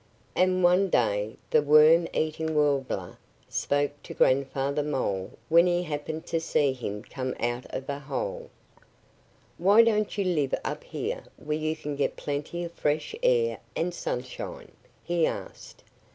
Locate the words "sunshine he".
13.93-15.27